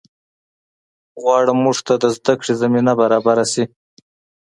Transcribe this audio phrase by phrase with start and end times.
[1.21, 3.63] غواړم مونږ ته د زده کړې زمینه برابره شي